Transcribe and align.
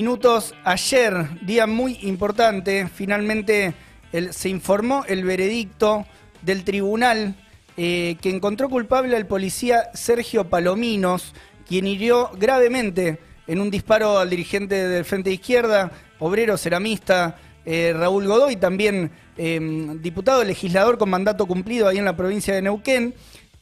minutos. 0.00 0.54
Ayer, 0.64 1.28
día 1.42 1.66
muy 1.66 1.98
importante, 2.00 2.88
finalmente 2.88 3.74
se 4.30 4.48
informó 4.48 5.04
el 5.06 5.24
veredicto 5.24 6.06
del 6.40 6.64
tribunal 6.64 7.34
eh, 7.76 8.16
que 8.22 8.30
encontró 8.30 8.70
culpable 8.70 9.14
al 9.14 9.26
policía 9.26 9.90
Sergio 9.92 10.48
Palominos, 10.48 11.34
quien 11.68 11.86
hirió 11.86 12.30
gravemente 12.38 13.18
en 13.46 13.60
un 13.60 13.70
disparo 13.70 14.18
al 14.18 14.30
dirigente 14.30 14.88
del 14.88 15.04
Frente 15.04 15.32
Izquierda, 15.32 15.92
obrero 16.18 16.56
ceramista 16.56 17.38
eh, 17.66 17.92
Raúl 17.94 18.26
Godoy, 18.26 18.56
también 18.56 19.10
em, 19.36 20.00
diputado 20.00 20.42
legislador 20.44 20.96
con 20.96 21.10
mandato 21.10 21.44
cumplido 21.44 21.88
ahí 21.88 21.98
en 21.98 22.06
la 22.06 22.16
provincia 22.16 22.54
de 22.54 22.62
Neuquén. 22.62 23.12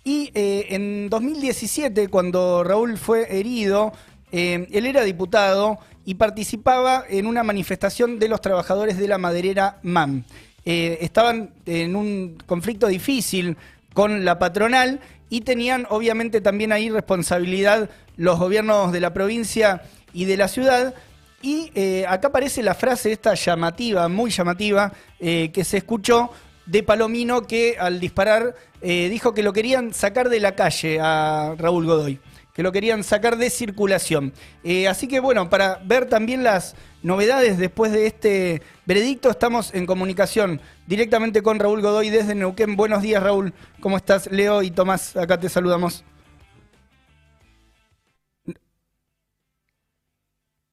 Y 0.04 0.30
eh, 0.34 0.66
en 0.70 1.10
2017, 1.10 2.06
cuando 2.06 2.62
Raúl 2.62 2.96
fue 2.96 3.26
herido, 3.40 3.92
él 4.30 4.86
era 4.86 5.02
diputado 5.04 5.78
y 6.08 6.14
participaba 6.14 7.04
en 7.06 7.26
una 7.26 7.42
manifestación 7.42 8.18
de 8.18 8.28
los 8.28 8.40
trabajadores 8.40 8.96
de 8.96 9.08
la 9.08 9.18
maderera 9.18 9.78
MAM. 9.82 10.24
Eh, 10.64 10.96
estaban 11.02 11.50
en 11.66 11.94
un 11.94 12.38
conflicto 12.46 12.86
difícil 12.86 13.58
con 13.92 14.24
la 14.24 14.38
patronal 14.38 15.00
y 15.28 15.42
tenían 15.42 15.86
obviamente 15.90 16.40
también 16.40 16.72
ahí 16.72 16.88
responsabilidad 16.88 17.90
los 18.16 18.38
gobiernos 18.38 18.90
de 18.90 19.00
la 19.00 19.12
provincia 19.12 19.82
y 20.14 20.24
de 20.24 20.38
la 20.38 20.48
ciudad. 20.48 20.94
Y 21.42 21.72
eh, 21.74 22.06
acá 22.08 22.28
aparece 22.28 22.62
la 22.62 22.74
frase 22.74 23.12
esta 23.12 23.34
llamativa, 23.34 24.08
muy 24.08 24.30
llamativa, 24.30 24.90
eh, 25.20 25.50
que 25.52 25.62
se 25.62 25.76
escuchó 25.76 26.30
de 26.64 26.82
Palomino 26.84 27.42
que 27.42 27.76
al 27.78 28.00
disparar 28.00 28.54
dijo 28.80 29.34
que 29.34 29.42
lo 29.42 29.52
querían 29.52 29.92
sacar 29.92 30.30
de 30.30 30.40
la 30.40 30.54
calle 30.54 31.00
a 31.00 31.54
Raúl 31.58 31.84
Godoy 31.84 32.18
que 32.58 32.64
lo 32.64 32.72
querían 32.72 33.04
sacar 33.04 33.36
de 33.36 33.50
circulación. 33.50 34.32
Eh, 34.64 34.88
así 34.88 35.06
que 35.06 35.20
bueno, 35.20 35.48
para 35.48 35.80
ver 35.84 36.08
también 36.08 36.42
las 36.42 36.74
novedades 37.04 37.56
después 37.56 37.92
de 37.92 38.08
este 38.08 38.62
veredicto, 38.84 39.30
estamos 39.30 39.72
en 39.74 39.86
comunicación 39.86 40.60
directamente 40.88 41.40
con 41.40 41.60
Raúl 41.60 41.82
Godoy 41.82 42.10
desde 42.10 42.34
Neuquén. 42.34 42.74
Buenos 42.74 43.00
días 43.00 43.22
Raúl, 43.22 43.54
¿cómo 43.78 43.96
estás? 43.96 44.28
Leo 44.32 44.62
y 44.62 44.72
Tomás, 44.72 45.16
acá 45.16 45.38
te 45.38 45.48
saludamos. 45.48 46.04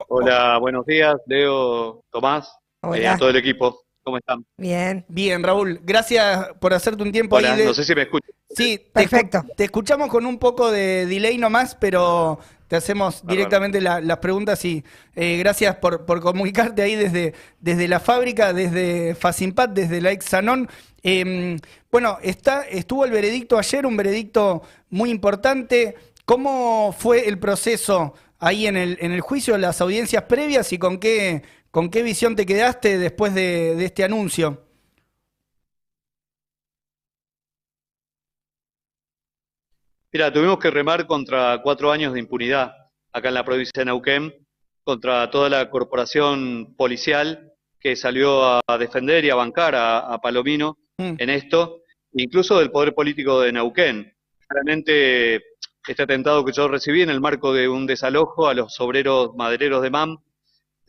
Hola, 0.08 0.58
buenos 0.58 0.88
días, 0.88 1.18
Leo, 1.28 2.04
Tomás, 2.10 2.52
y 2.96 3.04
a 3.04 3.16
todo 3.16 3.30
el 3.30 3.36
equipo. 3.36 3.85
¿Cómo 4.06 4.20
están? 4.20 4.46
Bien. 4.56 5.04
Bien, 5.08 5.42
Raúl. 5.42 5.82
Gracias 5.84 6.50
por 6.60 6.76
hacerte 6.76 7.02
un 7.02 7.12
tiempo 7.12 7.38
ahí. 7.38 7.66
No 7.66 7.74
sé 7.74 7.84
si 7.84 7.96
me 7.96 8.04
escuchas. 8.04 8.30
Sí, 8.56 8.80
perfecto. 8.94 9.44
Te, 9.58 9.64
escuchamos 9.64 10.10
con 10.10 10.28
un 10.28 10.38
poco 10.38 10.72
de 10.72 11.08
delay 11.08 11.40
nomás, 11.40 11.74
pero 11.74 12.40
te 12.68 12.76
hacemos 12.76 13.26
directamente 13.26 13.82
las 13.82 14.18
preguntas 14.20 14.64
y 14.64 14.84
eh, 15.16 15.38
gracias 15.38 15.78
por, 15.78 16.06
comunicarte 16.22 16.84
ahí 16.84 16.94
desde, 16.94 17.34
desde 17.60 17.88
la 17.88 18.00
fábrica, 18.00 18.54
desde 18.54 19.16
Facimpat, 19.16 19.72
desde 19.72 20.00
la 20.02 20.12
ex 20.12 20.26
Sanón. 20.26 20.70
Em, 21.02 21.60
bueno, 21.92 22.20
está, 22.22 22.62
estuvo 22.62 23.06
el 23.06 23.12
veredicto 23.12 23.58
ayer, 23.58 23.88
un 23.88 23.98
veredicto 23.98 24.62
muy 24.92 25.10
importante. 25.10 25.96
¿Cómo 26.26 26.96
fue 26.96 27.28
el 27.28 27.40
proceso 27.40 28.14
ahí 28.38 28.68
en 28.68 28.78
el, 28.78 29.00
en 29.02 29.14
el 29.14 29.22
juicio, 29.22 29.58
las 29.58 29.82
audiencias 29.82 30.24
previas 30.24 30.72
y 30.74 30.78
con 30.78 31.00
qué, 31.00 31.42
con 31.76 31.90
qué 31.90 32.04
visión 32.04 32.38
te 32.38 32.46
quedaste 32.46 32.98
después 32.98 33.36
de 33.36 33.84
este 33.84 34.06
anuncio? 34.06 34.66
Mira, 40.14 40.32
tuvimos 40.32 40.58
que 40.58 40.72
remar 40.72 41.06
contra 41.06 41.62
cuatro 41.62 41.92
años 41.92 42.14
de 42.14 42.22
impunidad 42.22 42.72
acá 43.12 43.28
en 43.28 43.34
la 43.34 43.44
provincia 43.44 43.74
de 43.76 43.84
Neuquén, 43.88 44.34
contra 44.86 45.30
toda 45.30 45.50
la 45.50 45.70
corporación 45.70 46.76
policial 46.78 47.52
que 47.78 47.98
salió 47.98 48.42
a 48.42 48.78
defender 48.80 49.26
y 49.26 49.30
a 49.32 49.36
bancar 49.36 49.76
a, 49.76 50.18
Palomino 50.24 50.78
mm. 50.98 51.16
en 51.18 51.30
esto, 51.30 51.82
incluso 52.14 52.58
del 52.58 52.72
poder 52.72 52.96
político 52.96 53.42
de 53.42 53.52
Neuquén. 53.52 54.16
Claramente 54.48 55.44
este 55.86 56.04
atentado 56.04 56.46
que 56.46 56.54
yo 56.54 56.70
recibí 56.70 57.02
en 57.02 57.10
el 57.10 57.20
marco 57.20 57.52
de 57.52 57.68
un 57.68 57.86
desalojo 57.86 58.48
a 58.48 58.54
los 58.54 58.80
obreros 58.80 59.36
madereros 59.36 59.82
de 59.82 59.90
MAM, 59.90 60.20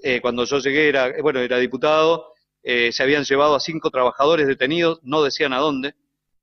eh, 0.02 0.20
cuando 0.20 0.44
yo 0.44 0.58
llegué, 0.58 0.88
era, 0.88 1.12
bueno, 1.22 1.40
era 1.40 1.58
diputado, 1.58 2.32
eh, 2.62 2.90
se 2.92 3.02
habían 3.02 3.24
llevado 3.24 3.54
a 3.54 3.60
cinco 3.60 3.90
trabajadores 3.90 4.46
detenidos, 4.46 5.00
no 5.02 5.22
decían 5.22 5.52
a 5.52 5.58
dónde, 5.58 5.94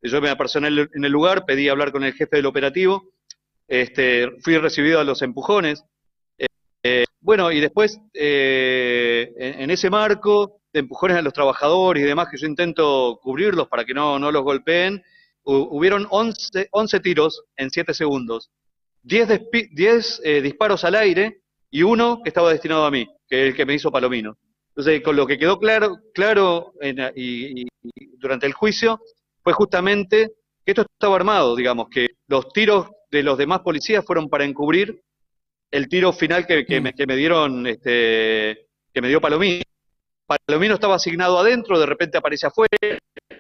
yo 0.01 0.21
me 0.21 0.29
apersoné 0.29 0.67
en 0.67 1.05
el 1.05 1.11
lugar, 1.11 1.45
pedí 1.45 1.69
hablar 1.69 1.91
con 1.91 2.03
el 2.03 2.13
jefe 2.13 2.37
del 2.37 2.45
operativo, 2.45 3.13
este, 3.67 4.29
fui 4.41 4.57
recibido 4.57 4.99
a 4.99 5.03
los 5.03 5.21
empujones. 5.21 5.83
Eh, 6.83 7.05
bueno, 7.21 7.51
y 7.51 7.61
después, 7.61 7.99
eh, 8.13 9.31
en, 9.37 9.71
ese 9.71 9.89
marco 9.89 10.59
de 10.73 10.81
empujones 10.81 11.17
a 11.17 11.21
los 11.21 11.33
trabajadores 11.33 12.03
y 12.03 12.05
demás, 12.05 12.27
que 12.29 12.37
yo 12.37 12.47
intento 12.47 13.19
cubrirlos 13.21 13.69
para 13.69 13.85
que 13.85 13.93
no, 13.93 14.19
no 14.19 14.31
los 14.31 14.43
golpeen, 14.43 15.01
hubieron 15.45 16.07
11, 16.09 16.67
11, 16.71 16.99
tiros 16.99 17.43
en 17.55 17.69
7 17.69 17.93
segundos, 17.93 18.51
10, 19.03 20.21
eh, 20.23 20.41
disparos 20.41 20.83
al 20.83 20.95
aire 20.95 21.41
y 21.69 21.83
uno 21.83 22.21
que 22.23 22.29
estaba 22.29 22.51
destinado 22.51 22.85
a 22.85 22.91
mí, 22.91 23.07
que 23.33 23.41
es 23.41 23.49
el 23.49 23.55
que 23.55 23.66
me 23.66 23.73
hizo 23.73 23.91
Palomino. 23.91 24.38
Entonces, 24.69 25.01
con 25.01 25.16
lo 25.16 25.25
que 25.25 25.39
quedó 25.39 25.57
claro, 25.57 25.97
claro 26.13 26.75
y 27.16 27.66
durante 28.19 28.45
el 28.45 28.53
juicio, 28.53 29.01
fue 29.41 29.53
justamente 29.53 30.33
que 30.63 30.71
esto 30.73 30.83
estaba 30.83 31.16
armado, 31.16 31.55
digamos, 31.55 31.88
que 31.89 32.09
los 32.27 32.53
tiros 32.53 32.91
de 33.09 33.23
los 33.23 33.39
demás 33.39 33.61
policías 33.61 34.05
fueron 34.05 34.29
para 34.29 34.45
encubrir 34.45 35.01
el 35.71 35.89
tiro 35.89 36.13
final 36.13 36.45
que, 36.45 36.63
mm. 36.79 37.07
me, 37.07 37.16
dieron, 37.16 37.66
este, 37.66 38.67
que 38.94 39.01
me 39.01 39.07
dio 39.07 39.19
Palomino. 39.19 39.63
Palomino 40.45 40.75
estaba 40.75 40.97
asignado 40.97 41.39
adentro, 41.39 41.79
de 41.79 41.88
repente 41.88 42.19
aparece 42.19 42.45
afuera, 42.45 42.77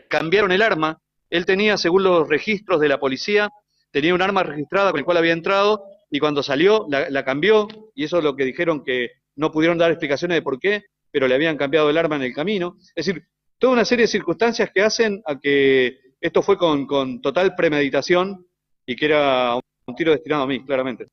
cambiaron 0.09 0.51
el 0.51 0.63
arma. 0.63 0.97
Él 1.29 1.45
tenía, 1.45 1.77
según 1.77 2.01
los 2.01 2.27
registros 2.27 2.81
de 2.81 2.89
la 2.89 2.99
policía, 2.99 3.51
tenía 3.91 4.15
un 4.15 4.23
arma 4.23 4.41
registrada 4.41 4.89
con 4.89 4.97
el 4.97 5.05
cual 5.05 5.17
había 5.17 5.33
entrado 5.33 5.83
y 6.09 6.17
cuando 6.17 6.41
salió 6.41 6.87
la, 6.89 7.11
la 7.11 7.23
cambió 7.23 7.67
y 7.93 8.05
eso 8.05 8.17
es 8.17 8.23
lo 8.23 8.35
que 8.35 8.45
dijeron 8.45 8.83
que 8.83 9.11
no 9.35 9.51
pudieron 9.51 9.77
dar 9.77 9.91
explicaciones 9.91 10.35
de 10.35 10.41
por 10.41 10.59
qué, 10.59 10.83
pero 11.11 11.27
le 11.27 11.35
habían 11.35 11.57
cambiado 11.57 11.89
el 11.89 11.97
arma 11.97 12.15
en 12.15 12.23
el 12.23 12.33
camino. 12.33 12.75
Es 12.95 13.05
decir, 13.05 13.27
toda 13.57 13.73
una 13.73 13.85
serie 13.85 14.03
de 14.03 14.11
circunstancias 14.11 14.71
que 14.73 14.81
hacen 14.81 15.21
a 15.25 15.39
que 15.39 15.99
esto 16.19 16.41
fue 16.41 16.57
con, 16.57 17.21
total 17.21 17.55
premeditación 17.55 18.45
y 18.85 18.95
que 18.95 19.05
era 19.05 19.55
un 19.55 19.95
tiro 19.95 20.11
destinado 20.11 20.43
a 20.43 20.47
mí, 20.47 20.63
claramente. 20.65 21.07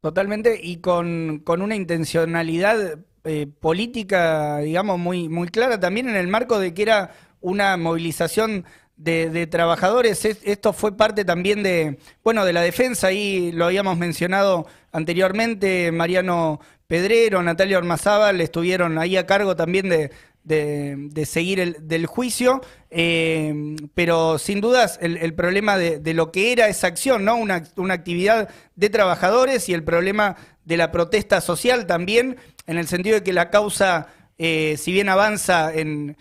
Totalmente, 0.00 0.58
y 0.62 0.78
con, 0.78 1.42
una 1.46 1.76
intencionalidad 1.76 2.98
eh, 3.24 3.46
política, 3.46 4.58
digamos, 4.58 4.98
muy, 4.98 5.28
muy 5.28 5.48
clara, 5.48 5.80
también 5.80 6.08
en 6.08 6.16
el 6.16 6.28
marco 6.28 6.58
de 6.58 6.74
que 6.74 6.82
era 6.82 7.14
una 7.40 7.76
movilización 7.76 8.64
de, 8.96 9.46
trabajadores. 9.46 10.24
Esto 10.24 10.72
fue 10.72 10.96
parte 10.96 11.24
también 11.24 11.62
de, 11.62 11.98
bueno, 12.22 12.44
de 12.44 12.52
la 12.52 12.62
defensa, 12.62 13.08
ahí 13.08 13.52
lo 13.52 13.66
habíamos 13.66 13.98
mencionado 13.98 14.66
anteriormente, 14.92 15.90
Mariano 15.92 16.60
Pedrero, 16.94 17.42
Natalia 17.42 17.78
Ormazábal 17.78 18.40
estuvieron 18.40 18.98
ahí 18.98 19.16
a 19.16 19.26
cargo 19.26 19.56
también 19.56 19.88
de, 19.88 20.12
de, 20.44 21.26
seguir 21.26 21.58
el 21.58 21.76
del 21.88 22.06
juicio, 22.06 22.60
eh, 22.88 23.74
pero 23.94 24.38
sin 24.38 24.60
dudas 24.60 25.00
el, 25.02 25.34
problema 25.34 25.76
de, 25.76 26.14
lo 26.14 26.30
que 26.30 26.52
era 26.52 26.68
esa 26.68 26.86
acción, 26.86 27.24
¿no? 27.24 27.34
Una, 27.34 27.64
actividad 27.90 28.48
de 28.76 28.90
trabajadores 28.90 29.68
y 29.68 29.74
el 29.74 29.82
problema 29.82 30.36
de 30.64 30.76
la 30.76 30.92
protesta 30.92 31.40
social 31.40 31.88
también, 31.88 32.36
en 32.68 32.78
el 32.78 32.86
sentido 32.86 33.16
de 33.16 33.24
que 33.24 33.32
la 33.32 33.50
causa, 33.50 34.06
eh, 34.38 34.76
si 34.78 34.92
bien 34.92 35.08
avanza 35.08 35.72
en, 35.74 36.16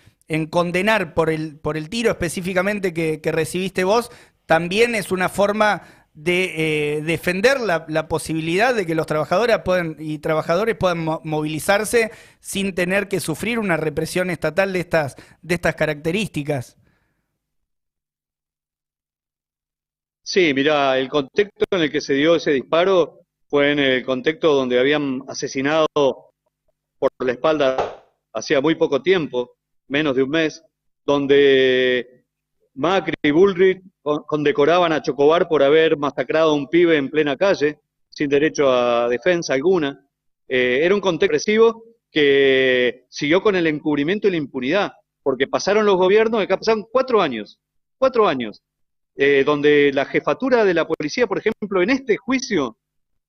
condenar 0.50 1.14
por 1.14 1.30
el, 1.30 1.58
por 1.58 1.78
el 1.78 1.88
tiro 1.88 2.10
específicamente 2.10 2.96
que 2.96 3.32
recibiste 3.32 3.84
vos, 3.84 4.10
también 4.48 4.96
es 4.96 5.12
una 5.12 5.30
forma 5.30 5.84
de 6.14 6.98
eh, 6.98 7.02
defender 7.02 7.60
la, 7.60 8.08
posibilidad 8.08 8.76
de 8.76 8.86
que 8.86 8.96
los 8.96 9.08
trabajadores 9.08 9.58
y 10.00 10.20
trabajadores 10.20 10.76
puedan 10.76 11.04
movilizarse 11.24 12.12
sin 12.40 12.76
tener 12.76 13.08
que 13.08 13.20
sufrir 13.20 13.60
una 13.60 13.78
represión 13.78 14.30
estatal 14.30 14.74
de 14.74 14.80
estas, 14.80 15.16
de 15.42 15.56
estas 15.56 15.76
características. 15.76 16.78
Sí, 20.22 20.54
mira, 20.54 20.98
el 20.98 21.10
contexto 21.10 21.66
en 21.72 21.82
el 21.82 21.92
que 21.92 22.00
se 22.00 22.14
dio 22.14 22.36
ese 22.36 22.52
disparo 22.52 23.22
fue 23.48 23.72
en 23.72 23.80
el 23.80 24.06
contexto 24.06 24.54
donde 24.54 24.80
habían 24.80 25.22
asesinado 25.28 25.88
por 26.98 27.12
la 27.20 27.32
espalda 27.34 28.04
hacía 28.34 28.62
muy 28.62 28.76
poco 28.76 29.02
tiempo, 29.02 29.58
menos 29.88 30.16
de 30.16 30.24
un 30.24 30.30
mes, 30.30 30.64
donde 31.06 32.23
Macri 32.76 33.14
y 33.22 33.32
Bullrich 33.32 33.82
condecoraban 34.02 34.92
a 34.92 35.02
Chocobar 35.02 35.48
por 35.48 35.64
haber 35.64 35.98
masacrado 35.98 36.52
a 36.52 36.56
un 36.56 36.68
pibe 36.68 36.98
en 36.98 37.10
plena 37.10 37.38
calle, 37.38 37.80
sin 38.10 38.30
derecho 38.30 38.72
a 38.72 39.08
defensa 39.10 39.54
alguna. 39.54 40.06
Eh, 40.48 40.82
era 40.84 40.96
un 40.96 41.02
contexto 41.02 41.26
agresivo 41.26 41.84
que 42.12 43.06
siguió 43.10 43.42
con 43.42 43.56
el 43.56 43.68
encubrimiento 43.68 44.28
y 44.28 44.32
la 44.32 44.38
impunidad, 44.38 44.94
porque 45.22 45.48
pasaron 45.48 45.86
los 45.86 45.98
gobiernos, 45.98 46.42
acá 46.42 46.58
pasaron 46.58 46.86
cuatro 46.92 47.22
años, 47.22 47.60
cuatro 47.98 48.28
años, 48.28 48.62
eh, 49.16 49.44
donde 49.46 49.92
la 49.94 50.06
jefatura 50.06 50.66
de 50.66 50.74
la 50.74 50.88
policía, 50.88 51.28
por 51.28 51.40
ejemplo, 51.40 51.82
en 51.82 51.90
este 51.90 52.18
juicio, 52.18 52.78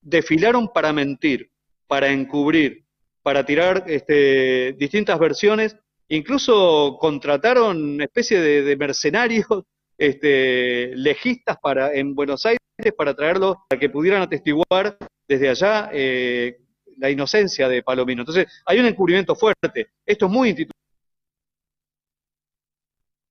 desfilaron 0.01 0.69
para 0.69 0.93
mentir, 0.93 1.51
para 1.87 2.11
encubrir, 2.11 2.85
para 3.23 3.45
tirar 3.45 3.85
este, 3.87 4.75
distintas 4.79 5.19
versiones, 5.19 5.77
incluso 6.09 6.97
contrataron 7.01 7.95
una 7.95 8.05
especie 8.05 8.41
de, 8.41 8.77
mercenarios 8.77 9.47
este, 9.99 10.95
legistas 10.97 11.57
para, 11.63 11.93
en 11.95 12.15
Buenos 12.15 12.45
Aires 12.47 12.59
para 12.97 13.15
traerlos, 13.15 13.57
para 13.69 13.79
que 13.79 13.89
pudieran 13.89 14.23
atestiguar 14.23 14.97
desde 15.29 15.49
allá 15.49 15.91
eh, 15.93 16.59
la 16.99 17.11
inocencia 17.11 17.69
de 17.69 17.83
Palomino. 17.83 18.23
Entonces, 18.23 18.47
hay 18.67 18.81
un 18.81 18.87
encubrimiento 18.87 19.35
fuerte. 19.35 19.89
Esto 20.05 20.27
es 20.27 20.33
muy 20.33 20.49
institucional. 20.49 20.75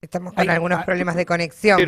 Estamos 0.01 0.33
con 0.33 0.49
algunos 0.49 0.83
problemas 0.83 1.15
de 1.15 1.25
conexión. 1.25 1.79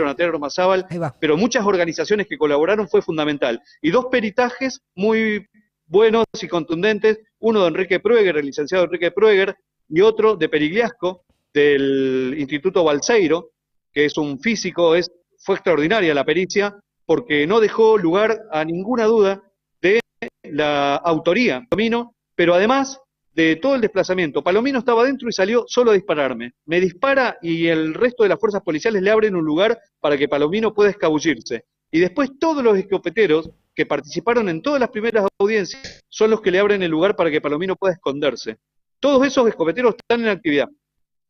Pero 1.20 1.38
muchas 1.38 1.66
organizaciones 1.66 2.28
que 2.28 2.38
colaboraron 2.38 2.88
fue 2.88 3.02
fundamental. 3.02 3.62
Y 3.82 3.92
dos 3.92 4.06
peritajes 4.10 4.82
muy 4.96 5.46
buenos 5.86 6.26
y 6.42 6.48
contundentes, 6.48 7.20
uno 7.40 7.62
de 7.62 7.68
Enrique 7.68 8.00
Prueger, 8.00 8.38
el 8.38 8.46
licenciado 8.46 8.86
Enrique 8.86 9.12
Prueger, 9.12 9.56
y 9.90 10.02
otro 10.02 10.36
de 10.36 10.50
Perigliasco, 10.50 11.24
del 11.54 12.36
Instituto 12.38 12.84
Balseiro, 12.84 13.52
que 13.94 14.06
es 14.06 14.18
un 14.18 14.40
físico, 14.40 14.96
es, 14.96 15.12
fue 15.40 15.56
extraordinaria 15.56 16.14
la 16.14 16.26
pericia, 16.26 16.78
porque 17.06 17.48
no 17.48 17.60
dejó 17.60 17.98
lugar 17.98 18.42
a 18.52 18.66
ninguna 18.66 19.06
duda 19.06 19.42
de 19.82 20.00
la 20.44 20.96
autoría 20.96 21.62
de 21.62 21.68
Palomino, 21.68 22.16
pero 22.36 22.54
además 22.54 23.00
de 23.34 23.58
todo 23.58 23.76
el 23.76 23.82
desplazamiento. 23.82 24.42
Palomino 24.42 24.80
estaba 24.80 25.04
dentro 25.04 25.30
y 25.30 25.34
salió 25.34 25.66
solo 25.68 25.92
a 25.92 25.94
dispararme. 25.94 26.54
Me 26.66 26.80
dispara 26.80 27.38
y 27.42 27.68
el 27.68 27.94
resto 27.94 28.24
de 28.24 28.30
las 28.30 28.40
fuerzas 28.40 28.62
policiales 28.62 29.02
le 29.02 29.12
abren 29.12 29.36
un 29.36 29.44
lugar 29.44 29.78
para 30.00 30.18
que 30.18 30.30
Palomino 30.30 30.74
pueda 30.74 30.90
escabullirse. 30.90 31.66
Y 31.92 32.00
después 32.00 32.32
todos 32.40 32.64
los 32.64 32.78
escopeteros 32.78 33.50
que 33.74 33.86
participaron 33.86 34.48
en 34.48 34.62
todas 34.62 34.80
las 34.80 34.90
primeras 34.90 35.28
audiencias 35.38 36.02
son 36.08 36.32
los 36.32 36.42
que 36.42 36.52
le 36.52 36.60
abren 36.60 36.82
el 36.82 36.92
lugar 36.92 37.16
para 37.16 37.30
que 37.30 37.42
Palomino 37.42 37.76
pueda 37.76 37.94
esconderse. 37.94 38.58
Todos 39.00 39.26
esos 39.26 39.48
escopeteros 39.48 39.96
están 39.98 40.22
en 40.22 40.30
actividad. 40.30 40.70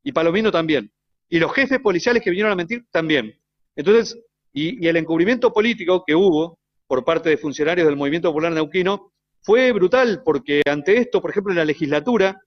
Y 0.04 0.12
Palomino 0.12 0.52
también. 0.52 0.92
Y 1.30 1.40
los 1.40 1.54
jefes 1.54 1.80
policiales 1.80 2.22
que 2.24 2.30
vinieron 2.30 2.52
a 2.52 2.56
mentir 2.56 2.86
también. 2.92 3.38
Entonces, 3.76 4.18
y, 4.54 4.88
el 4.88 4.96
encubrimiento 4.96 5.52
político 5.52 6.04
que 6.06 6.16
hubo 6.16 6.58
por 6.88 7.04
parte 7.04 7.30
de 7.30 7.38
funcionarios 7.38 7.88
del 7.88 7.98
Movimiento 7.98 8.30
Popular 8.30 8.52
Neuquino 8.52 9.12
fue 9.42 9.72
brutal, 9.72 10.22
porque 10.24 10.62
ante 10.66 10.98
esto, 10.98 11.22
por 11.22 11.32
ejemplo, 11.32 11.52
en 11.52 11.58
la 11.58 11.66
legislatura 11.66 12.42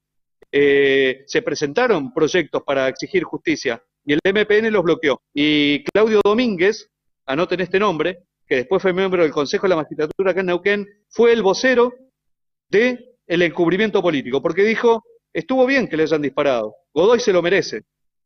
eh, 0.50 1.24
se 1.26 1.42
presentaron 1.42 2.12
proyectos 2.12 2.62
para 2.62 2.88
exigir 2.88 3.24
justicia 3.24 3.82
y 4.04 4.14
el 4.14 4.20
MPN 4.24 4.72
los 4.72 4.82
bloqueó. 4.82 5.20
Y 5.34 5.84
Claudio 5.84 6.20
Domínguez, 6.24 6.88
anoten 7.26 7.60
este 7.60 7.78
nombre, 7.78 8.20
que 8.46 8.56
después 8.56 8.80
fue 8.80 8.94
miembro 8.94 9.22
del 9.22 9.32
Consejo 9.32 9.64
de 9.64 9.70
la 9.70 9.76
Magistratura 9.76 10.30
acá 10.30 10.40
en 10.40 10.46
Neuquén, 10.46 10.86
fue 11.10 11.32
el 11.32 11.42
vocero 11.42 11.92
del 12.70 13.17
el 13.28 13.42
encubrimiento 13.42 14.02
político, 14.02 14.42
porque 14.42 14.64
dijo, 14.64 15.04
estuvo 15.32 15.66
bien 15.66 15.86
que 15.86 15.96
le 15.96 16.04
hayan 16.04 16.22
disparado, 16.22 16.75
Godoy 16.92 17.20
se 17.20 17.32
lo 17.32 17.42
merece, 17.42 17.82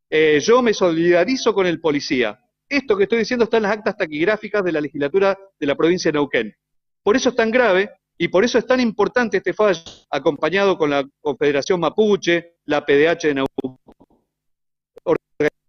eh, 0.09 0.39
yo 0.39 0.61
me 0.61 0.73
solidarizo 0.73 1.53
con 1.53 1.67
el 1.67 1.79
policía. 1.79 2.39
Esto 2.69 2.95
que 2.95 3.03
estoy 3.03 3.19
diciendo 3.19 3.43
está 3.43 3.57
en 3.57 3.63
las 3.63 3.73
actas 3.73 3.97
taquigráficas 3.97 4.63
de 4.63 4.71
la 4.71 4.81
legislatura 4.81 5.37
de 5.59 5.67
la 5.67 5.75
provincia 5.75 6.11
de 6.11 6.17
Neuquén. 6.17 6.55
Por 7.03 7.15
eso 7.15 7.29
es 7.29 7.35
tan 7.35 7.51
grave 7.51 7.89
y 8.17 8.29
por 8.29 8.45
eso 8.45 8.57
es 8.57 8.65
tan 8.65 8.79
importante 8.79 9.37
este 9.37 9.53
fallo, 9.53 9.81
acompañado 10.09 10.77
con 10.77 10.89
la 10.89 11.03
Confederación 11.19 11.79
Mapuche, 11.79 12.55
la 12.65 12.85
PDH 12.85 13.27
de 13.27 13.33
Neuquén, 13.35 13.77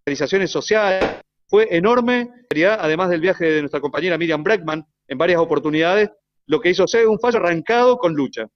organizaciones 0.06 0.50
sociales, 0.50 1.04
fue 1.48 1.68
enorme, 1.70 2.30
además 2.78 3.10
del 3.10 3.20
viaje 3.20 3.46
de 3.46 3.60
nuestra 3.60 3.80
compañera 3.80 4.18
Miriam 4.18 4.42
Breckman 4.42 4.84
en 5.08 5.18
varias 5.18 5.40
oportunidades, 5.40 6.10
lo 6.46 6.60
que 6.60 6.70
hizo 6.70 6.86
ser 6.86 7.06
un 7.06 7.18
fallo 7.18 7.38
arrancado 7.38 7.96
con 7.96 8.14
lucha. 8.14 8.46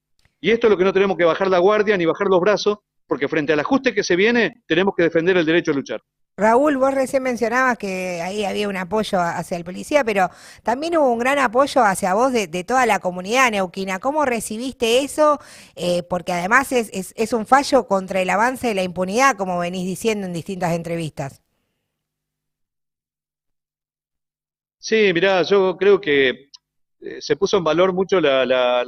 Y 0.41 0.51
esto 0.51 0.67
es 0.67 0.71
lo 0.71 0.77
que 0.77 0.85
no 0.85 0.93
tenemos 0.93 1.17
que 1.17 1.25
bajar 1.25 1.49
la 1.49 1.59
guardia 1.59 1.97
ni 1.97 2.07
bajar 2.07 2.29
los 2.29 2.41
brazos, 2.41 2.79
porque 3.07 3.29
frente 3.29 3.53
al 3.53 3.61
ajuste 3.61 3.95
que 3.95 4.05
se 4.05 4.17
viene, 4.17 4.63
tenemos 4.67 4.95
que 4.97 5.03
defender 5.03 5.37
el 5.37 5.47
derecho 5.47 5.73
a 5.73 5.75
luchar. 5.75 6.01
Raúl, 6.37 6.77
vos 6.77 6.95
recién 6.95 7.25
mencionabas 7.25 7.77
que 7.79 8.23
ahí 8.23 8.45
había 8.45 8.69
un 8.69 8.77
apoyo 8.77 9.21
hacia 9.21 9.57
el 9.57 9.65
policía, 9.65 10.05
pero 10.05 10.31
también 10.63 10.97
hubo 10.97 11.13
un 11.13 11.19
gran 11.19 11.41
apoyo 11.41 11.83
hacia 11.83 12.15
vos 12.15 12.33
de, 12.33 12.47
toda 12.63 12.87
la 12.87 13.01
comunidad 13.01 13.51
neuquina. 13.51 13.99
¿Cómo 13.99 14.25
recibiste 14.25 15.01
eso? 15.01 15.41
Eh, 15.75 16.05
porque 16.05 16.33
además 16.33 16.71
es, 16.71 16.91
es 16.93 17.33
un 17.33 17.45
fallo 17.45 17.89
contra 17.89 18.21
el 18.21 18.31
avance 18.31 18.69
de 18.69 18.75
la 18.75 18.85
impunidad, 18.85 19.37
como 19.37 19.59
venís 19.59 19.85
diciendo 19.85 20.29
en 20.29 20.33
distintas 20.33 20.75
entrevistas. 20.75 21.43
Sí, 24.79 25.11
mirá, 25.13 25.43
yo 25.43 25.77
creo 25.77 26.01
que 26.01 26.48
eh, 27.01 27.19
se 27.21 27.37
puso 27.37 27.59
en 27.59 27.65
valor 27.65 27.93
mucho 27.93 28.21
la, 28.21 28.85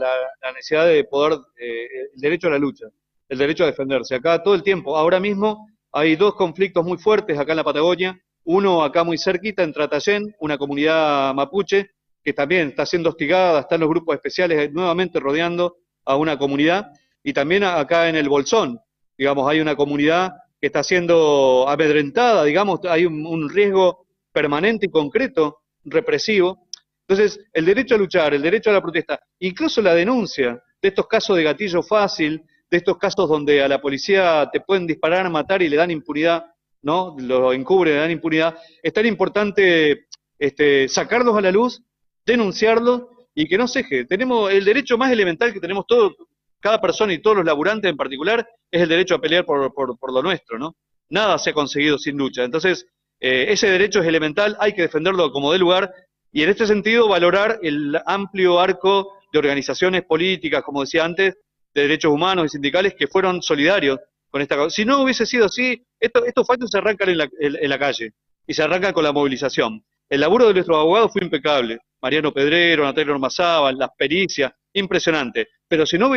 necesidad 0.55 0.87
de 0.87 1.05
poder, 1.05 1.39
eh, 1.59 1.87
el 2.15 2.21
derecho 2.21 2.49
a 2.49 2.51
la 2.51 2.59
lucha, 2.59 2.87
el 3.29 3.39
derecho 3.39 3.65
a 3.65 3.67
defenderse. 3.67 4.15
Acá 4.15 4.43
todo 4.43 4.55
el 4.55 4.63
tiempo, 4.63 4.97
ahora 4.97 5.21
mismo 5.21 5.69
hay 5.93 6.17
dos 6.17 6.35
conflictos 6.35 6.85
muy 6.85 6.99
fuertes 6.99 7.39
acá 7.39 7.53
en 7.53 7.57
la 7.59 7.65
Patagonia, 7.65 8.21
uno 8.45 8.83
acá 8.83 9.05
muy 9.05 9.19
cerquita 9.19 9.63
en 9.63 9.73
Tratayén, 9.73 10.35
una 10.41 10.59
comunidad 10.59 11.35
mapuche 11.35 11.91
que 12.23 12.33
también 12.33 12.69
está 12.69 12.85
siendo 12.85 13.11
hostigada, 13.11 13.61
están 13.61 13.81
los 13.81 13.89
grupos 13.89 14.15
especiales 14.15 14.73
nuevamente 14.73 15.21
rodeando 15.21 15.77
a 16.05 16.17
una 16.17 16.39
comunidad, 16.39 16.93
y 17.23 17.33
también 17.33 17.65
acá 17.65 18.09
en 18.09 18.17
el 18.17 18.29
Bolsón, 18.29 18.81
digamos, 19.17 19.49
hay 19.49 19.61
una 19.61 19.77
comunidad 19.77 20.33
que 20.61 20.67
está 20.67 20.83
siendo 20.83 21.67
amedrentada, 21.69 22.45
digamos, 22.45 22.81
hay 22.85 23.07
un 23.07 23.49
riesgo 23.49 24.07
permanente 24.33 24.87
y 24.87 24.91
concreto 24.91 25.61
represivo. 25.85 26.67
Entonces, 27.11 27.45
el 27.53 27.65
derecho 27.65 27.97
a 27.97 27.99
luchar, 27.99 28.35
el 28.35 28.43
derecho 28.43 28.71
a 28.71 28.75
la 28.75 28.81
protesta, 28.81 29.19
incluso 29.41 29.83
la 29.83 29.97
denuncia 29.97 30.63
de 30.81 30.89
estos 30.89 31.09
casos 31.09 31.37
de 31.37 31.43
gatillo 31.43 31.83
fácil, 31.83 32.41
de 32.71 32.77
estos 32.77 32.99
casos 32.99 33.29
donde 33.29 33.65
a 33.65 33.67
la 33.67 33.81
policía 33.81 34.49
te 34.53 34.61
pueden 34.61 34.87
disparar, 34.87 35.29
matar 35.29 35.61
y 35.61 35.69
le 35.69 35.75
dan 35.75 35.91
impunidad, 35.91 36.45
¿no? 36.83 37.17
Lo 37.19 37.53
encubren, 37.53 37.95
le 37.95 38.01
dan 38.01 38.13
impunidad. 38.13 38.57
Es 38.81 38.93
tan 38.93 39.07
importante 39.07 40.07
este, 40.39 40.89
sacarlos 40.89 41.37
a 41.37 41.41
la 41.41 41.51
luz, 41.51 41.83
denunciarlos 42.25 43.07
y 43.35 43.49
que 43.49 43.59
no 43.59 43.67
se 43.67 43.81
deje. 43.81 44.05
Tenemos 44.05 44.49
el 44.53 44.65
derecho 44.65 44.97
más 44.97 45.11
elemental 45.11 45.53
que 45.53 45.59
tenemos 45.59 45.87
todos, 45.89 46.13
cada 46.61 46.81
persona 46.81 47.13
y 47.13 47.19
todos 47.19 47.39
los 47.39 47.45
laburantes 47.45 47.91
en 47.91 47.97
particular, 47.97 48.49
es 48.71 48.83
el 48.83 48.89
derecho 48.89 49.17
a 49.17 49.21
pelear 49.21 49.45
por, 49.45 49.75
por, 49.75 49.99
por 49.99 50.13
lo 50.13 50.23
nuestro, 50.23 50.61
¿no? 50.61 50.77
Nada 51.09 51.39
se 51.39 51.51
ha 51.51 51.55
conseguido 51.55 51.99
sin 51.99 52.17
lucha. 52.17 52.45
Entonces, 52.45 52.87
eh, 53.19 53.47
ese 53.49 53.69
derecho 53.69 54.01
es 54.01 54.07
elemental, 54.07 54.57
hay 54.61 54.75
que 54.75 54.83
defenderlo 54.83 55.33
como 55.33 55.51
de 55.51 55.59
lugar 55.59 55.93
y 56.33 56.43
en 56.43 56.51
este 56.51 56.67
sentido 56.67 57.09
valorar 57.09 57.59
el 57.63 57.99
amplio 58.07 58.61
arco 58.61 59.15
de 59.33 59.39
organizaciones 59.39 60.03
políticas, 60.03 60.63
como 60.63 60.83
decía 60.83 61.05
antes, 61.05 61.37
de 61.75 61.83
derechos 61.83 62.13
humanos 62.13 62.47
y 62.47 62.49
sindicales 62.51 62.95
que 62.95 63.07
fueron 63.07 63.43
solidarios 63.43 63.99
con 64.31 64.43
esta 64.43 64.57
cosa. 64.57 64.71
Si 64.71 64.85
no 64.85 65.03
hubiese 65.03 65.27
sido 65.27 65.47
así, 65.47 65.85
estos 65.99 66.47
fallos 66.47 66.71
se 66.71 66.79
arrancan 66.79 67.09
en 67.11 67.19
la, 67.19 67.29
en, 67.39 67.71
la, 67.71 67.79
calle 67.79 68.13
y 68.47 68.55
se 68.55 68.63
arrancan 68.63 68.93
con 68.93 69.05
la 69.05 69.13
movilización. 69.13 69.85
El 70.09 70.21
laburo 70.21 70.49
de 70.49 70.55
nuestros 70.55 70.79
abogados 70.79 71.13
fue 71.13 71.23
impecable. 71.23 71.79
Mariano 72.03 72.33
Pedrero, 72.33 72.85
Natalia 72.85 73.13
Ormazábal, 73.13 73.77
las 73.77 73.91
pericias, 73.97 74.53
impresionante. 74.73 75.49
Pero 75.69 75.87
si 75.87 75.99
no 75.99 76.11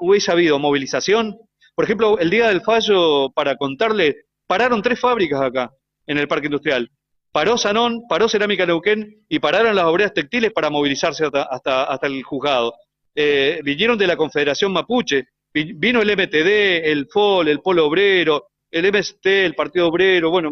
hubiese 0.00 0.32
habido 0.32 0.58
movilización, 0.58 1.36
por 1.74 1.84
ejemplo, 1.84 2.18
el 2.18 2.30
día 2.30 2.48
del 2.48 2.62
fallo, 2.62 3.30
para 3.30 3.56
contarle, 3.56 4.24
pararon 4.46 4.82
tres 4.82 4.98
fábricas 4.98 5.40
acá 5.40 5.70
en 6.06 6.18
el 6.18 6.26
parque 6.26 6.46
industrial. 6.46 6.90
Paró 7.38 7.56
Sanón, 7.56 8.02
paró 8.08 8.28
Cerámica 8.28 8.66
Neuquén 8.66 9.24
y 9.28 9.38
pararon 9.38 9.76
las 9.76 9.84
obreras 9.84 10.12
textiles 10.12 10.50
para 10.52 10.70
movilizarse 10.70 11.24
hasta, 11.24 12.00
el 12.02 12.20
juzgado. 12.24 12.74
Eh, 13.14 13.60
vinieron 13.62 13.96
de 13.96 14.08
la 14.08 14.16
Confederación 14.16 14.72
Mapuche, 14.72 15.28
vino 15.54 16.02
el 16.02 16.16
MTD, 16.16 16.90
el 16.90 17.06
FOL, 17.06 17.46
el 17.46 17.60
Polo 17.60 17.86
Obrero, 17.86 18.48
el 18.68 18.92
MST, 18.92 19.24
el 19.24 19.54
Partido 19.54 19.86
Obrero, 19.86 20.32
bueno, 20.32 20.50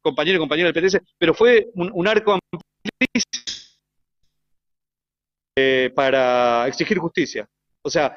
compañero 0.00 0.36
y 0.36 0.40
compañero 0.40 0.72
del 0.72 0.82
PTS, 0.82 0.98
pero 1.18 1.34
fue 1.34 1.68
un, 1.74 2.08
arco 2.08 2.32
amplísimo 2.32 3.44
eh, 5.58 5.92
para 5.94 6.66
exigir 6.68 6.96
justicia. 6.96 7.46
O 7.82 7.90
sea, 7.90 8.16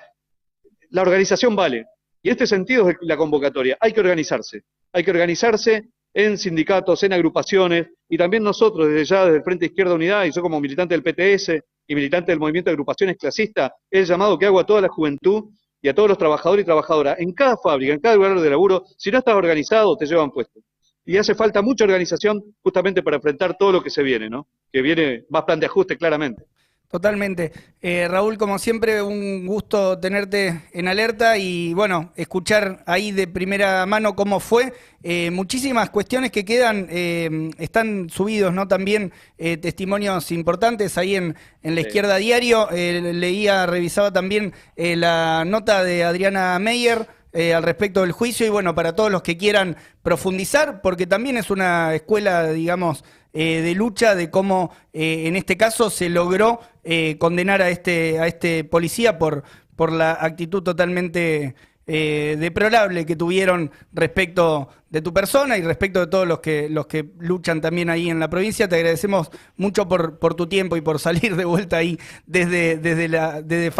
la 0.92 1.02
organización 1.02 1.58
vale. 1.58 1.88
Y 2.24 2.30
este 2.30 2.48
sentido 2.48 2.90
es 2.90 2.96
la 3.02 3.18
convocatoria. 3.18 3.78
Hay 3.82 3.92
que 3.92 4.00
organizarse. 4.00 4.62
Hay 4.94 5.04
que 5.04 5.12
organizarse 5.12 5.90
en 6.18 6.36
sindicatos, 6.36 7.04
en 7.04 7.14
agrupaciones, 7.14 7.90
y 8.10 8.18
también 8.18 8.42
nosotros 8.42 8.88
desde 8.88 9.06
ya, 9.06 9.26
desde 9.26 9.38
el 9.38 9.44
Frente 9.44 9.68
Izquierda 9.68 9.94
Unidad, 9.94 10.26
y 10.26 10.32
yo 10.32 10.42
como 10.42 10.60
militante 10.60 11.00
del 11.00 11.04
PTS 11.04 11.64
y 11.86 11.94
militante 11.94 12.32
del 12.32 12.40
movimiento 12.40 12.72
de 12.72 12.74
agrupaciones 12.74 13.18
clasistas, 13.18 13.72
el 13.92 14.04
llamado 14.04 14.36
que 14.40 14.48
hago 14.48 14.60
a 14.60 14.66
toda 14.66 14.82
la 14.82 14.88
juventud 14.88 15.44
y 15.80 15.88
a 15.88 15.94
todos 15.94 16.10
los 16.10 16.18
trabajadores 16.18 16.64
y 16.64 16.66
trabajadoras, 16.66 17.20
en 17.20 17.34
cada 17.34 17.56
fábrica, 17.56 17.94
en 17.94 18.00
cada 18.00 18.16
lugar 18.16 18.40
de 18.40 18.50
laburo, 18.50 18.84
si 18.98 19.12
no 19.12 19.20
estás 19.20 19.36
organizado, 19.36 19.96
te 19.96 20.08
llevan 20.08 20.32
puesto. 20.32 20.60
Y 21.06 21.18
hace 21.18 21.36
falta 21.36 21.62
mucha 21.62 21.84
organización 21.84 22.42
justamente 22.64 23.04
para 23.04 23.18
enfrentar 23.18 23.56
todo 23.56 23.72
lo 23.72 23.84
que 23.84 23.92
se 23.92 24.02
viene, 24.02 24.28
¿no? 24.28 24.48
Que 24.74 24.82
viene 24.82 25.26
más 25.30 25.44
plan 25.44 25.60
de 25.60 25.68
ajuste 25.68 25.98
claramente. 25.98 26.46
Totalmente. 26.90 27.52
Eh, 27.82 28.08
Raúl, 28.08 28.38
como 28.38 28.58
siempre, 28.60 29.02
un 29.02 29.46
gusto 29.46 30.00
tenerte 30.00 30.62
en 30.72 30.88
alerta 30.88 31.38
y 31.38 31.74
bueno, 31.74 32.14
escuchar 32.16 32.82
ahí 32.86 33.12
de 33.12 33.28
primera 33.28 33.86
mano 33.86 34.16
cómo 34.16 34.40
fue. 34.40 34.74
Eh, 35.04 35.30
muchísimas 35.32 35.90
cuestiones 35.90 36.32
que 36.32 36.46
quedan, 36.46 36.88
eh, 36.90 37.50
están 37.58 38.10
subidos, 38.10 38.54
¿no? 38.54 38.70
También 38.70 39.12
testimonios 39.38 40.32
importantes 40.32 40.98
ahí 40.98 41.16
en, 41.18 41.36
en 41.62 41.76
la 41.76 41.82
izquierda 41.82 42.16
diario. 42.16 42.70
leía, 42.72 43.66
revisaba 43.66 44.14
también 44.14 44.54
la 44.78 45.44
nota 45.46 45.84
de 45.84 46.06
Adriana 46.06 46.58
Meyer. 46.58 47.06
al 47.54 47.64
respecto 47.64 48.02
del 48.02 48.14
juicio 48.14 48.48
y 48.48 48.50
bueno, 48.50 48.74
para 48.74 48.96
todos 48.96 49.12
los 49.12 49.22
que 49.22 49.38
quieran 49.38 49.76
profundizar, 50.02 50.82
porque 50.82 51.06
también 51.06 51.38
es 51.38 51.52
una 51.52 51.94
escuela, 51.94 52.50
digamos, 52.52 53.04
eh, 53.40 53.62
de 53.62 53.76
lucha 53.76 54.16
de 54.16 54.32
cómo 54.32 54.72
eh, 54.94 55.28
en 55.28 55.36
este 55.36 55.58
caso 55.58 55.92
se 55.92 56.10
logró 56.10 56.60
eh, 56.88 57.18
condenar 57.18 57.62
a 57.62 57.70
este, 57.70 58.20
a 58.20 58.28
este 58.28 58.64
policía 58.64 59.18
por, 59.20 59.44
por 59.76 59.92
la 59.92 60.18
actitud 60.20 60.64
totalmente 60.64 61.56
deplorable 61.86 63.06
que 63.06 63.16
tuvieron 63.16 63.72
respecto 63.94 64.68
de 64.90 65.02
tu 65.02 65.14
persona 65.14 65.58
y 65.58 65.62
respecto 65.62 66.02
de 66.02 66.08
todos 66.08 66.28
los 66.28 66.40
que, 66.40 66.70
los 66.70 66.88
que 66.88 67.06
luchan 67.20 67.62
también 67.62 67.90
ahí 67.90 68.10
en 68.10 68.20
la 68.20 68.30
provincia. 68.30 68.68
Te 68.68 68.76
agradecemos 68.76 69.30
mucho 69.56 69.88
por, 69.88 70.20
por 70.20 70.36
tu 70.36 70.48
tiempo 70.48 70.76
y 70.76 70.82
por 70.82 71.00
salir 71.00 71.36
de 71.36 71.46
vuelta 71.46 71.78
ahí 71.78 71.98
desde, 72.26 72.78
desde, 72.78 73.08
la, 73.08 73.42
desde 73.42 73.72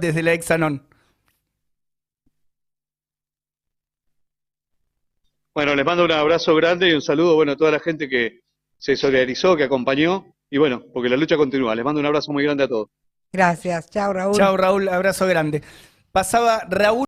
desde 0.00 0.22
la 0.22 0.32
Exanon. 0.32 0.86
Bueno, 5.54 5.74
les 5.74 5.84
mando 5.84 6.04
un 6.04 6.12
abrazo 6.12 6.54
grande 6.54 6.88
y 6.88 6.92
un 6.92 7.02
saludo 7.02 7.34
bueno, 7.34 7.52
a 7.52 7.56
toda 7.56 7.72
la 7.72 7.80
gente 7.80 8.08
que, 8.08 8.40
se 8.80 8.96
solidarizó, 8.96 9.56
que 9.56 9.64
acompañó. 9.64 10.34
Y 10.50 10.58
bueno, 10.58 10.82
porque 10.92 11.08
la 11.08 11.16
lucha 11.16 11.36
continúa. 11.36 11.74
Les 11.74 11.84
mando 11.84 12.00
un 12.00 12.06
abrazo 12.06 12.32
muy 12.32 12.42
grande 12.42 12.64
a 12.64 12.68
todos. 12.68 12.88
Gracias. 13.32 13.88
Chao, 13.90 14.12
Raúl. 14.12 14.34
Chao, 14.34 14.56
Raúl. 14.56 14.88
Abrazo 14.88 15.26
grande. 15.26 15.62
Pasaba 16.12 16.66
Raúl. 16.68 16.98